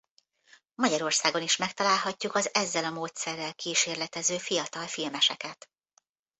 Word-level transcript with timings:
Magyarországon 0.75 1.41
is 1.41 1.55
megtalálhatjuk 1.55 2.35
az 2.35 2.53
ezzel 2.53 2.83
a 2.83 2.89
módszerrel 2.91 3.53
kísérletező 3.53 4.37
fiatal 4.37 4.87
filmeseket. 4.87 5.69